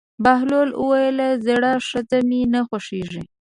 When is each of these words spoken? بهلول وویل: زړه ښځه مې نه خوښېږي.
بهلول 0.23 0.69
وویل: 0.81 1.19
زړه 1.45 1.71
ښځه 1.87 2.17
مې 2.29 2.41
نه 2.53 2.61
خوښېږي. 2.67 3.21